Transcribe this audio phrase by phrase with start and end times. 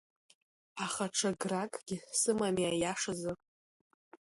[0.85, 3.31] Аха ҽа гракгьы сымами, аиашазы…